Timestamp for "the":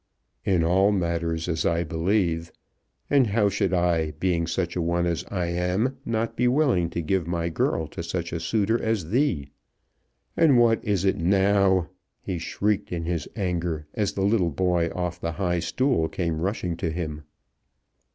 14.13-14.23, 15.21-15.33